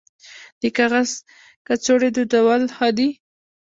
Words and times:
د 0.61 0.63
کاغذ 0.77 1.09
کڅوړې 1.67 2.09
دودول 2.15 2.61
ښه 2.75 2.89
دي 2.97 3.09